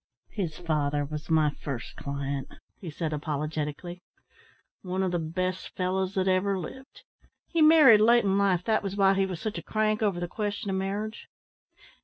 [0.31, 2.47] "His father was my first client,"
[2.79, 4.01] he said apologetically.
[4.81, 7.03] "One of the best fellows that ever lived.
[7.45, 10.27] He married late in life, that was why he was such a crank over the
[10.27, 11.27] question of marriage.